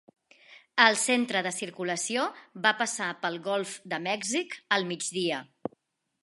El 0.85 0.95
centre 1.01 1.43
de 1.47 1.51
circulació 1.57 2.23
va 2.63 2.71
passar 2.79 3.11
pel 3.27 3.37
Golf 3.49 3.75
de 3.93 4.01
Mèxic 4.07 4.57
al 4.79 4.89
migdia. 4.95 5.45